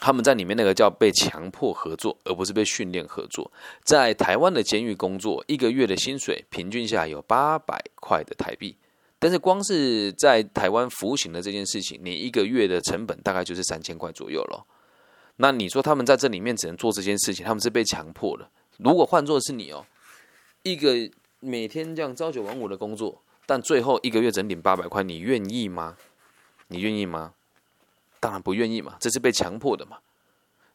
[0.00, 3.52] 他们在里面那个叫被强迫合作，而不是被训练合作。
[3.84, 8.74] 在台湾的监狱工作，一个月的薪水平均下有八百块的台币，
[9.18, 14.64] 但是光是在台湾服刑的这件事情，你一个月的成本大概就是三千块左右了。
[15.36, 18.50] 那你说他们在这里面只能做这件事情，他们是被强迫的。
[18.78, 19.84] 如果换作是你哦，
[20.62, 20.94] 一个
[21.40, 25.96] 每天这样朝九晚五的工作，但最后一个月整领八百块，你愿意吗？
[26.68, 27.34] 你愿意吗？
[28.20, 29.96] 当然不愿意嘛，这是被强迫的嘛，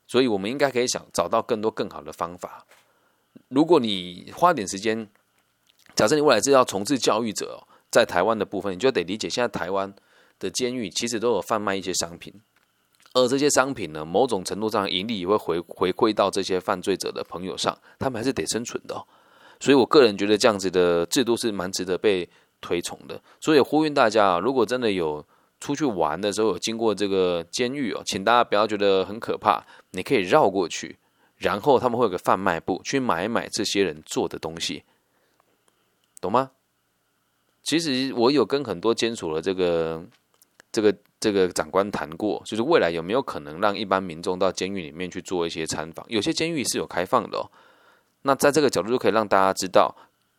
[0.08, 2.66] 所以我们应该可以想找到更多更好的方法。
[3.50, 5.08] 如果你花点时间，
[5.94, 9.94] 假设你未来是要从事教育者，在台湾的部分，你就得理解，现在台湾
[10.40, 12.34] 的监狱其实都有贩卖一些商品，
[13.14, 19.06] 而这些商品呢，某种程度上盈利也会回回馈到这些犯罪者的朋友上，他们还是得生存的。
[19.60, 22.28] 所以我个人觉得这样子的制度是蛮值得被
[22.60, 23.22] 推崇的。
[23.40, 25.24] 所以呼吁大家啊，如果真的有。
[25.60, 30.98] 出去玩的时候有经过这个监狱哦，请大家不要觉得很可怕，你可以绕过去，
[31.38, 34.84] 然后他们会有个贩卖部去买买这些人做的东西，
[36.22, 36.52] 懂吗？
[37.64, 40.06] 其实我有跟很多监所的这个
[40.72, 46.06] 这个这个长官谈过，就是未来有没有可能让一般民众到监狱里面去做一些参访？
[46.10, 47.50] 有些监狱是有开放的哦。
[48.22, 49.96] 那在这个角度就可以让大家知道，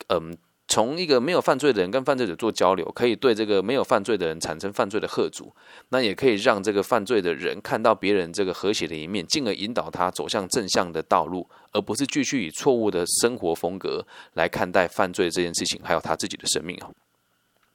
[0.09, 0.37] 嗯。
[0.69, 5.55] 从一个没有犯罪的人跟犯罪者做交流，可以对这个没有犯罪的人产生犯罪的贺阻，
[5.91, 16.91] 那也可以让这个犯罪的人看到别人这个和谐的一面，进而引导他走向正向的道路，而不是继续以错误的生活风格来看待犯罪这件事情，还有他自己的生命啊。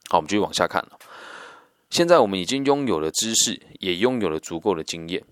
[0.09, 0.85] 好，我们继续往下看。
[1.89, 5.23] 现在我们已经拥有了知识，也拥有了足够的经验。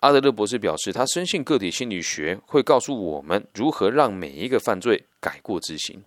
[0.00, 6.02] 阿德勒博士表示，他深信个体心理学会告诉我们如何让每一个犯罪改过自新。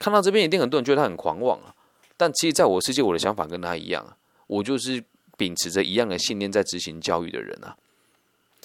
[0.00, 1.72] 看到这边，一定很多人觉得他很狂妄啊。
[2.16, 4.16] 但其实，在我世界，我的想法跟他一样啊。
[4.48, 5.00] 我就是
[5.36, 7.76] 秉持着一样的信念在执行教育的人啊。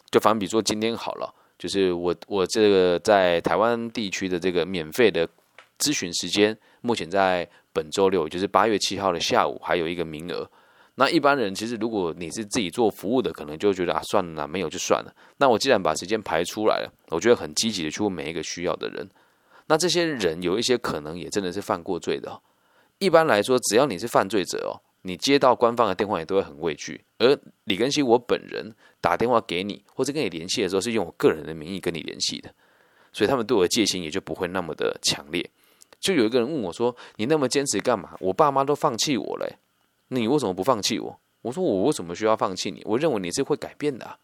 [0.10, 5.28] 就反比说，今天好了，就是我我这个在台湾地区的这个免费的
[5.78, 10.50] 咨询时间，目前在本周六，就是八月七号的下午，还有一个名额。
[10.96, 15.14] 那一般人其实，如果你是自己做服务的，可能就觉得啊，算了，没有就算了。
[15.38, 19.06] 那我既然把时间排出来了，我觉得很积极的去问每一个需要的人。
[19.68, 22.42] 那这些人有一些可能也真的是犯过罪的。
[23.00, 27.04] 一般来说，只要你是犯罪者哦，你接到官方的电话也都会很畏惧。
[27.18, 32.54] 而李根熙我本人打电话给你或者跟你联系的时候，是用我个人的名义跟你联系的，
[33.12, 35.50] 所以他们对我的戒心也就不会那么的强烈。
[36.00, 38.16] 就有一个人问我说：“你那么坚持干嘛？
[38.20, 39.50] 我爸妈都放弃我了，
[40.10, 42.82] 你为什么不放弃我？”我说：“我为什么需要放弃你？
[42.86, 44.20] 我认为你是会改变的。”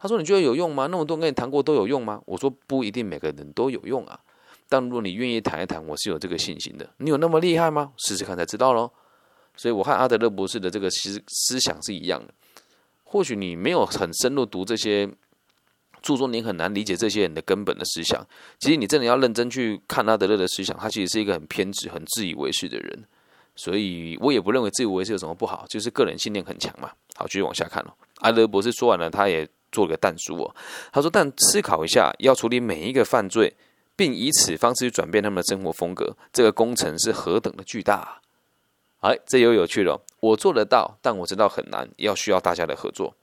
[0.00, 0.86] 他说：“你觉得有用吗？
[0.86, 4.18] 那么多跟你谈过都有用吗？”我说：“不一定每个人都有用啊，
[4.68, 6.88] 但如果你愿意谈一谈，我是有这个信心的。
[6.98, 7.92] 你有那么厉害吗？
[7.96, 8.90] 试试看才知道喽。”
[9.56, 12.32] 所以我和阿德勒博士的这个思思想是一样的。
[13.04, 15.08] 或许你没有很深入读这些。
[16.00, 18.24] 著作你很难理解这些人的根本的思想。
[18.60, 23.04] 其实你真的要认真去看阿德勒的思想，他其实是一个很偏执、很自以为是的人。
[23.56, 26.92] 所以我也不认为自以为是有什么不好，就是个人信念很强嘛。
[27.16, 27.92] 好，继续往下看哦。
[28.20, 30.54] 阿德勒博士说完了，他也做了个淡书哦。
[30.92, 33.52] 他说：“但思考一下，要处理每一个犯罪，
[33.98, 38.22] 并以此方式去转变他们的生活风格，这个工程是何等的巨大！”
[39.02, 40.00] 啊哎，这又有趣了。
[40.20, 43.14] 我做得到，但我知道很难，要需要大家的合作。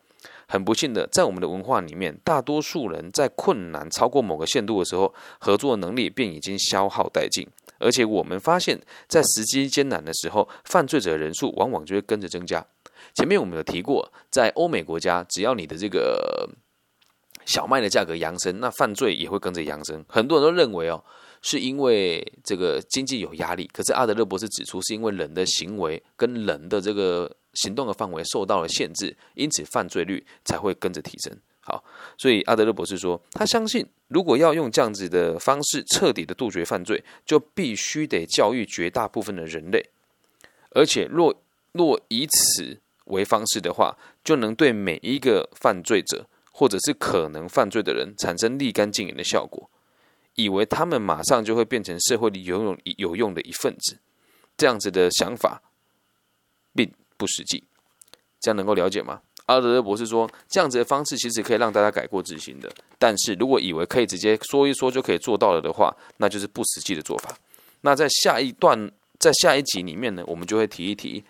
[0.48, 7.48] 很不幸的，在我们的文化里面，大多数人在困难超过某个限度的时候，合作能力便已经消耗殆尽。
[7.78, 12.66] 而且我们发现，在时机艰难的时候，犯罪者人数往往就会跟着增加。
[13.14, 16.50] 前面我们有提过，在欧美国家，只要你的这个
[17.46, 20.04] 小麦的价格扬升，那犯罪也会跟着扬升。
[20.08, 21.04] 很多人都认为哦，
[21.42, 23.70] 是因为这个经济有压力。
[23.74, 27.36] 可是阿德勒博士指出，是因为人的行为跟人的这个。
[27.56, 31.34] 行动的范围受到了限制，因此犯罪率才会跟着提升。
[31.62, 31.82] 好，
[32.18, 39.90] 所以阿德勒博士说，他相信，如果要用这样子的方式彻底的杜绝犯罪，就必须得教育绝大部分的人类，
[40.72, 41.34] 而且若
[41.72, 49.70] 若以此为方式的话，就能对每一个犯罪者或者是可能犯罪的人产生立竿见影的效果，
[50.36, 53.98] 以为他们马上就会变成社会里有用有用的一份子，
[54.56, 55.62] 这样子的想法，
[56.74, 56.90] 并。
[57.18, 57.64] 不实际，
[58.42, 59.22] 这样能够了解吗？
[59.46, 62.70] 阿德勒博士说，这样子的方式其实可以让大家改过自新的。
[63.00, 67.38] 但是如果以为可以直接说一说就可以做到了的话，那就是不实际的做法。
[67.80, 71.24] 那在下一段，在下一集里面呢，我们就会提一提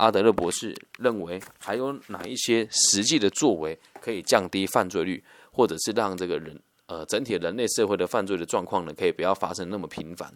[0.00, 10.32] 阿德勒博士认为还有哪一些实际的作为可以降低犯罪率，或者是让这个人呃整体人类社会的犯罪的状况呢，可以不要发生那么频繁。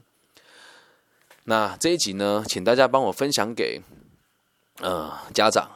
[1.44, 3.81] 那这一集呢，请大家帮我分享给。
[4.81, 5.70] 呃，家长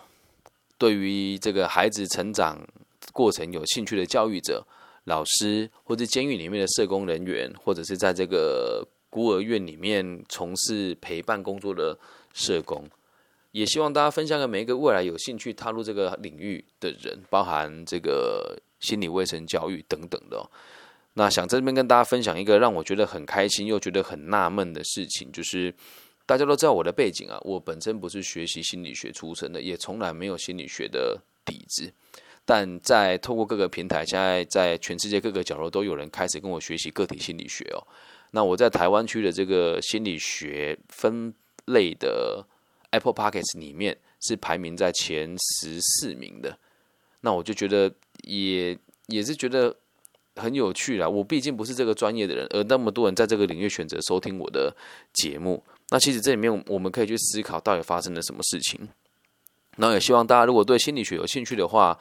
[0.76, 2.58] 对于这个孩子成长
[3.12, 4.66] 过程有兴趣的教育者、
[5.04, 11.96] 老师，或者监狱里面的社工人员，或者是在这个孤儿院里面从事陪伴工作的
[12.34, 12.90] 社工，
[13.52, 20.48] 也希望大家分享给每一个未来有兴趣踏入这个领域的人，包含这个心理卫生教育等等的。
[21.14, 25.74] 那想在这边跟大家分享一个让我觉得很开心又觉得很纳闷的事情，就是。
[26.28, 31.90] 大家都知道我的背景啊，我本身不是学习心理学出身的，也从来没有心理学的底子。
[32.44, 37.80] 但在透过各个平台，现在在全世界各个角落都有人开始跟我学习个体心理学哦。
[38.32, 41.32] 那我在台湾区的这个心理学分
[41.64, 42.46] 类的
[42.90, 46.58] Apple Pockets 里面是排名在前十四名的。
[47.20, 49.74] 那我就觉得也也是觉得
[50.36, 51.08] 很有趣啦。
[51.08, 54.74] 我毕竟不是这个专业的人，而那么多人在这个领域选择收听我的
[55.12, 55.62] 节目。
[55.90, 58.88] 那其实这里面我们可以去思考到底发生了什么事情。
[59.76, 61.98] 那也希望大家如果对心理学有兴趣的话，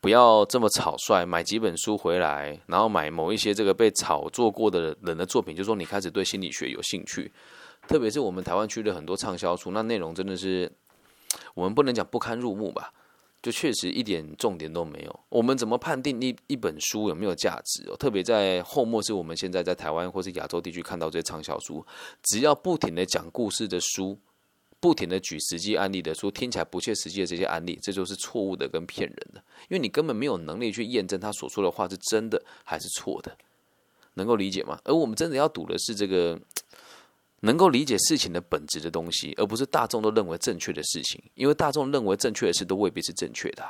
[0.00, 7.30] 不要这么草率，买几本书回来，然后买某一些这个被炒作过的人的作品，就说你开始对心理学有兴趣。
[7.88, 10.70] 特别是我们台湾区的很多畅销书，那内容真的是
[11.54, 12.92] 我们不能讲不堪入目吧。
[13.40, 15.20] 就确实一点重点都没有。
[15.28, 17.96] 我们怎么判定一一本书有没有价值哦？
[17.96, 21.86] 特别在后末是我们现在在台湾或是亚洲地区看到这些畅销书，
[22.24, 24.18] 只要不停的讲故事的书，
[24.80, 33.38] 不停的举实际案例的书，听起来不切实际的这些案例，这就是错误的跟骗人的，因为你根本没有能力去验证他所说的话是真的还是错的，
[34.14, 34.80] 能够理解吗？
[34.82, 36.36] 而我们真的要赌的是这个。
[37.40, 43.64] 能够理解事情的本质的东西，而不是大众都认为正确的事情，因为大众认为正确的事都未必是正确的，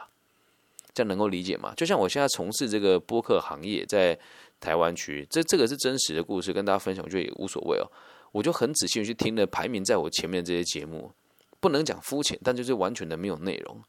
[0.95, 1.75] 这样能够理解吗？
[1.77, 4.19] 就像我现在从事这个播客行业，在
[4.59, 7.85] 台湾区，这这个是真实的故事，跟大家分享，我觉得也无所谓哦。
[8.33, 11.13] 我就很仔细去听了排名在我前面的这些节目，
[11.61, 13.83] 不能讲肤浅，但就是完全的没有内容，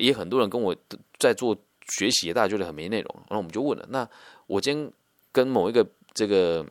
[0.00, 0.74] 也很多人跟我
[1.20, 1.56] 在做
[1.88, 4.08] 学习，大家觉得很没内容，然后我们就问了，那
[4.48, 4.92] 我今天
[5.30, 6.66] 跟某一个这个。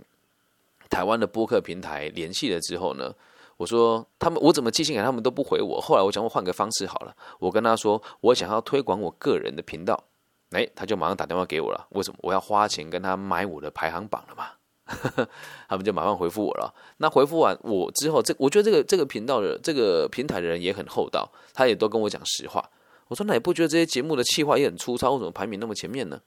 [0.89, 3.13] 台湾的播客平台联系了之后呢，
[3.57, 5.81] 我说他们我怎么寄信给他们都不回我。
[5.81, 10.03] 后来我想我换个方式好了，我跟他说我想要推广我个人的频道，
[10.51, 11.87] 哎，他就马上打电话给我了。
[11.91, 12.17] 为什么？
[12.21, 14.47] 我要花钱跟他买我的排行榜了嘛？
[15.69, 16.73] 他们就马上回复我了。
[16.97, 22.69] 那回复完我之后，这我觉得这个这个频道的这个平台的人也很厚道，他也都跟我讲实话。
[23.07, 26.19] 我说那也不觉得这些节目的企划也很粗糙，为什么排名那么前面呢？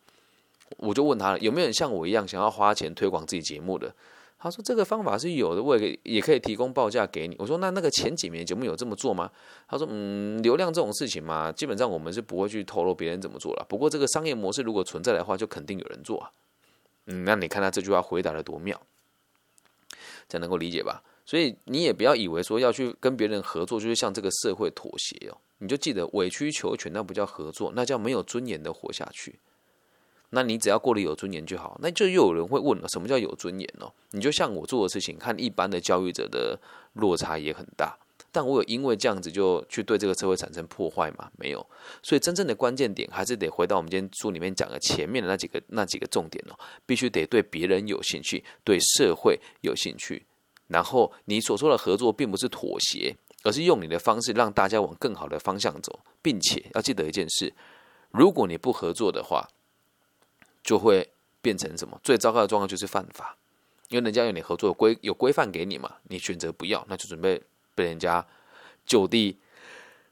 [0.78, 3.94] 我就问他了，有没有人像我一样想要花钱推广自己节目的？
[4.38, 7.34] 他说这个方法是有的，我也也可以提供报价给你。
[7.38, 9.30] 我说那那个前几年节目有这么做吗？
[9.66, 13.66] 他说嗯，流量这种事情嘛，基本上我们是不会去透露别人怎么做了。
[13.68, 16.30] 不过这个商业模式如果存在的话，就肯定有人做啊。
[17.06, 18.80] 嗯，那你看他这句话回答的多妙，
[20.28, 21.02] 这能够理解吧？
[21.24, 25.38] 所以你也不要以为说要去跟别人合作，就是向这个社会妥协哦。
[25.58, 29.38] 你就记得委曲求全，那不叫合作，那叫没有尊严的活下去。
[30.30, 31.78] 那你只要过得有尊严就好。
[31.80, 33.90] 那就又有人会问了，什么叫有尊严呢？
[34.10, 36.58] 你就像我做的事情，看一般的教育者的
[36.94, 37.96] 落差也很大，
[38.32, 41.30] 但我有因为这样子就去对这个社会产生破坏吗？
[41.38, 41.64] 没有。
[42.02, 50.26] 所以真正的关键点还是得回到我们今天书里面讲的前面的那几个那几个重点哦，必须得对别人有兴趣，对社会有兴趣。
[50.68, 57.54] 然后你所说的合作，并不是妥协，而是用你的方式让大家往更好的方向走，并且要记得一件事：
[58.10, 59.48] 如果你不合作的话。
[60.66, 61.08] 就会
[61.40, 61.98] 变成什么？
[62.02, 63.36] 最糟糕的状况就是犯法，
[63.88, 67.40] 因为人家有你合作规有规范给你嘛，你选择不要，那就准备
[67.76, 68.26] 被人家
[68.84, 69.38] 就地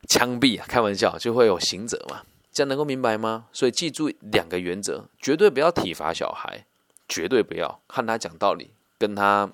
[0.08, 0.64] 枪毙啊！
[0.68, 2.22] 开玩笑，就会有刑责嘛。
[2.52, 3.46] 这样能够明白吗？
[3.52, 6.64] 所以记住两个原则：绝对不要体罚小孩，
[7.08, 9.50] 绝对不要和他讲道理，跟他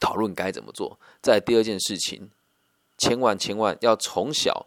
[0.00, 0.98] 讨论该怎么做。
[1.20, 2.30] 在第二件事情，
[2.96, 4.66] 千万千万要从小。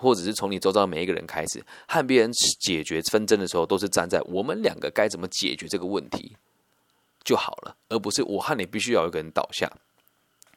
[0.00, 6.36] 或者是从你周遭每一个人开始，和别人解决纷争的时候，都是站在我们两个该怎么解决这个问题
[7.24, 9.70] 就好了，而不是我和你必须要有一个人倒下，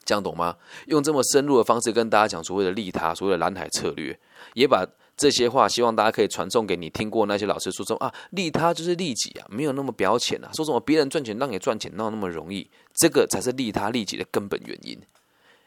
[0.06, 0.58] 这样懂吗？
[0.86, 4.18] 用这么深入的方式跟大家讲所谓的利他，所谓的蓝海策略，
[4.54, 4.86] 也把
[5.18, 12.70] 这些话希望大家可以传送给你听过那些老师说说啊，利他就是利己啊，没有那么表浅啊，说什么别人赚钱让你赚钱哪有那么容易？
[12.94, 15.00] 这个才是利他利己的根本原因。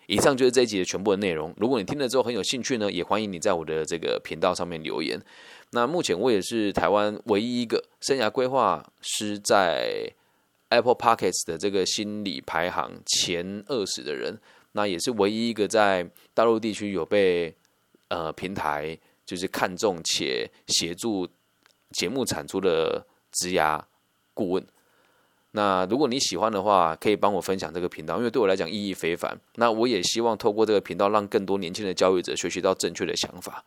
[0.07, 1.55] 以上就是这一集的全部的内容。
[1.57, 5.21] 如果你听了之后很有兴趣呢，也欢迎你在我的这个频道上面留言。
[5.71, 10.09] 那目前我也是台湾唯一一个生涯规划师在
[10.69, 14.39] Apple Pockets 的这个心理排行前二十的人，
[14.73, 17.55] 那也是唯一一个在大陆地区有被
[18.09, 21.27] 呃平台就是看中且协助
[21.91, 23.81] 节目产出的职涯
[24.33, 24.67] 顾问。
[25.57, 29.39] 那如果你喜欢的话，可以帮我分享这个频道，因为对我来讲意义非凡。
[29.55, 33.65] 那我也希望透过这个频道，让更多年轻的交易者学习到正确的想法。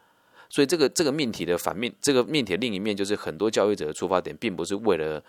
[0.50, 5.24] 所以这个这个命题的反面，这个命题的另一面，就是很多交易者的出发点，并不是为了。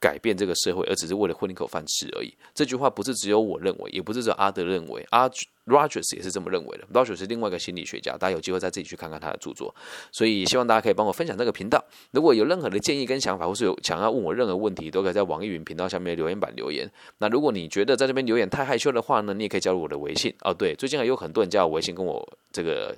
[0.00, 2.34] 改变这个社会，而只是为了混一口饭吃而已。
[2.54, 5.28] 这句话不是只有我认为，也不是只有阿德认为，阿
[5.66, 6.84] Rogers 也是这么认为的。
[6.92, 9.72] Rogers 是另外一个心理学家，大家有机会再自己去看看他的著作。
[10.10, 11.84] 所以希望大家可以帮我分享这个频道。
[12.12, 16.90] 如果有任何的建议跟想法，或是有想要问我任何问题，都可以在网易云频道下面留言板留言。
[17.18, 20.34] 那如果你觉得在这边留言太害羞的话呢，你也可以加入我的微信。
[20.40, 22.96] 哦，对，最近还有很多人加我微信跟我这个。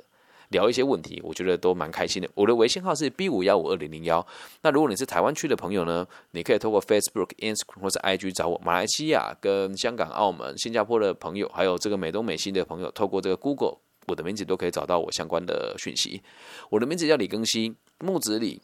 [0.53, 2.29] 聊一些问题，我觉得都蛮开心的。
[2.35, 4.25] 我的微信号是 B 五幺五二零零幺。
[4.61, 8.61] 那如果你是台湾区的朋友呢，你可以透过 Facebook、Instagram 或者 IG 找我。
[8.65, 16.23] 马来西亚、跟香港、澳门、新加坡的朋友，还有这个美东美西的朋友，透过这个 Google，我的名字都可以找到我相关的讯息。
[16.71, 18.63] 我的名字叫李更新，木子李，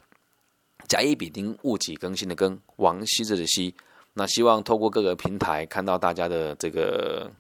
[0.87, 3.75] 甲乙丙丁戊己更新的更，王羲之的羲。
[4.15, 7.31] 那希望透过各个平台看到大家的这个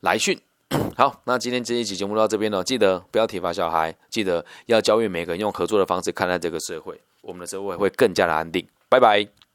[0.00, 0.38] 来讯。
[0.96, 2.62] 好，那今天这一集节目到这边了。
[2.62, 8.66] 记得不要体罚小孩，记得要教育每个人用合作的方式看待这个社会，我们的社会会更加的安定。
[8.88, 9.47] 拜拜。